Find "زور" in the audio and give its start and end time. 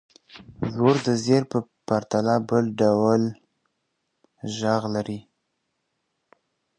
0.73-0.95